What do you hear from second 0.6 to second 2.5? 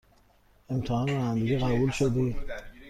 امتحان رانندگی قبول شدی؟